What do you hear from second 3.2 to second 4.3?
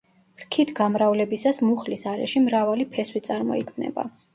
წარმოიქმნება.